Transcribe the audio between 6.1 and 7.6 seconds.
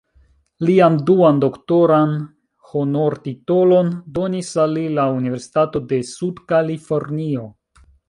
Sud-Kalifornio.